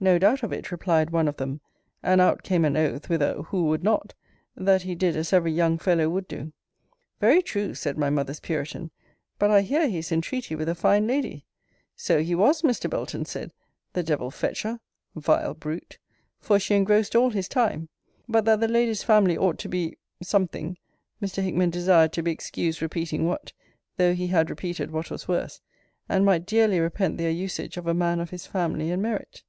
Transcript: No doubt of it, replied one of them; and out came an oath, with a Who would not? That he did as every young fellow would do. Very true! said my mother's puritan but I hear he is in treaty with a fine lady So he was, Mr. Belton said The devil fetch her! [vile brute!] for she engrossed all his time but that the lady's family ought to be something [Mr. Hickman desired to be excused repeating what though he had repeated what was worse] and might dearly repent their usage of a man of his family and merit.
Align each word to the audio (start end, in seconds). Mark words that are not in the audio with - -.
No 0.00 0.18
doubt 0.18 0.42
of 0.42 0.52
it, 0.52 0.72
replied 0.72 1.10
one 1.10 1.28
of 1.28 1.36
them; 1.36 1.60
and 2.02 2.20
out 2.20 2.42
came 2.42 2.64
an 2.64 2.76
oath, 2.76 3.08
with 3.08 3.22
a 3.22 3.40
Who 3.44 3.66
would 3.66 3.84
not? 3.84 4.14
That 4.56 4.82
he 4.82 4.96
did 4.96 5.14
as 5.14 5.32
every 5.32 5.52
young 5.52 5.78
fellow 5.78 6.08
would 6.08 6.26
do. 6.26 6.52
Very 7.20 7.40
true! 7.40 7.72
said 7.76 7.96
my 7.96 8.10
mother's 8.10 8.40
puritan 8.40 8.90
but 9.38 9.48
I 9.52 9.60
hear 9.60 9.86
he 9.86 9.98
is 9.98 10.10
in 10.10 10.20
treaty 10.20 10.56
with 10.56 10.68
a 10.68 10.74
fine 10.74 11.06
lady 11.06 11.46
So 11.94 12.20
he 12.20 12.34
was, 12.34 12.62
Mr. 12.62 12.90
Belton 12.90 13.24
said 13.26 13.52
The 13.92 14.02
devil 14.02 14.32
fetch 14.32 14.62
her! 14.64 14.80
[vile 15.14 15.54
brute!] 15.54 15.98
for 16.40 16.58
she 16.58 16.74
engrossed 16.74 17.14
all 17.14 17.30
his 17.30 17.46
time 17.46 17.88
but 18.28 18.44
that 18.44 18.58
the 18.58 18.66
lady's 18.66 19.04
family 19.04 19.38
ought 19.38 19.60
to 19.60 19.68
be 19.68 19.98
something 20.20 20.78
[Mr. 21.22 21.44
Hickman 21.44 21.70
desired 21.70 22.12
to 22.14 22.24
be 22.24 22.32
excused 22.32 22.82
repeating 22.82 23.24
what 23.28 23.52
though 23.98 24.14
he 24.14 24.26
had 24.26 24.50
repeated 24.50 24.90
what 24.90 25.12
was 25.12 25.28
worse] 25.28 25.60
and 26.08 26.24
might 26.24 26.44
dearly 26.44 26.80
repent 26.80 27.18
their 27.18 27.30
usage 27.30 27.76
of 27.76 27.86
a 27.86 27.94
man 27.94 28.18
of 28.18 28.30
his 28.30 28.48
family 28.48 28.90
and 28.90 29.00
merit. 29.00 29.44